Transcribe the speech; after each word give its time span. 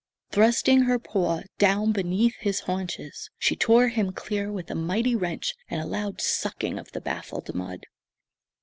Thrusting 0.31 0.85
her 0.85 0.97
paw 0.97 1.43
down 1.59 1.91
beneath 1.91 2.33
his 2.39 2.61
haunches, 2.61 3.29
she 3.37 3.55
tore 3.55 3.89
him 3.89 4.13
clear 4.13 4.51
with 4.51 4.71
a 4.71 4.73
mighty 4.73 5.15
wrench 5.15 5.53
and 5.69 5.79
a 5.79 5.85
loud 5.85 6.19
sucking 6.21 6.79
of 6.79 6.91
the 6.93 7.01
baffled 7.01 7.53
mud. 7.53 7.85